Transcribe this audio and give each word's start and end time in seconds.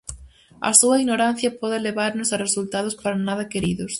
A 0.69 0.71
súa 0.79 0.99
ignorancia 1.01 1.55
pode 1.61 1.83
levarnos 1.87 2.29
a 2.31 2.37
resultados 2.45 2.95
para 3.03 3.23
nada 3.27 3.49
queridos. 3.53 3.89